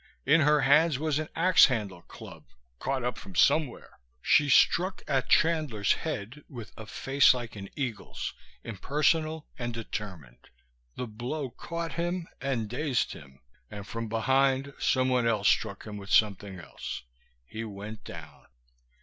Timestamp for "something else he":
16.09-17.63